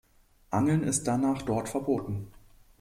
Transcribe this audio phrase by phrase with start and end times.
[0.49, 2.29] Angeln ist danach dort verboten.